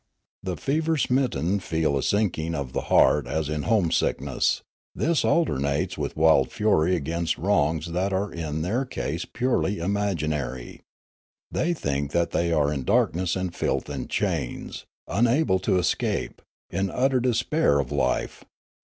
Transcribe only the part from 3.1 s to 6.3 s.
as in homesickness; this alternates with